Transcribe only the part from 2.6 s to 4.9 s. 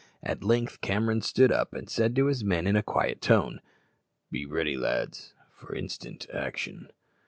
in a quiet tone, "Be ready,